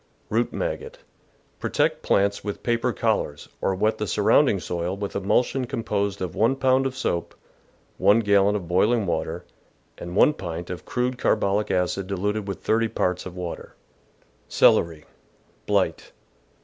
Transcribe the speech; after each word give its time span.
Root 0.31 0.51
Maggot.— 0.51 0.97
Protect 1.59 2.01
plants 2.01 2.43
with 2.43 2.63
paper 2.63 2.91
col 2.91 3.17
lars, 3.19 3.49
or 3.61 3.75
wet 3.75 3.99
the 3.99 4.07
surrounding 4.07 4.59
soil 4.59 4.97
with 4.97 5.15
emulsion 5.15 5.65
com 5.65 5.83
posed 5.83 6.23
of 6.23 6.33
one 6.33 6.55
pound 6.55 6.87
of 6.87 6.97
soap, 6.97 7.35
one 7.99 8.21
gallon 8.21 8.55
of 8.55 8.67
boiling 8.67 9.05
water, 9.05 9.45
and 9.99 10.15
one 10.15 10.33
pint 10.33 10.71
of 10.71 10.85
crude 10.85 11.19
carbolic 11.19 11.69
acid 11.69 12.07
diluted 12.07 12.47
with 12.47 12.63
thirty 12.63 12.87
parts 12.87 13.27
of 13.27 13.35
water. 13.37 13.75
Celery.— 14.47 15.05
Blight. 15.67 16.11